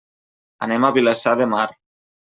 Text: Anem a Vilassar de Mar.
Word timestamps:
Anem 0.67 0.87
a 0.87 0.91
Vilassar 0.97 1.37
de 1.43 1.47
Mar. 1.55 1.67